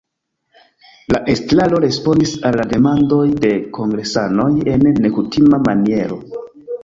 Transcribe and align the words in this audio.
La 1.15 1.19
estraro 1.33 1.81
respondis 1.83 2.31
al 2.49 2.57
demandoj 2.71 3.21
de 3.45 3.53
kongresanoj 3.79 4.49
en 4.77 4.87
nekutima 5.05 5.63
maniero. 5.69 6.19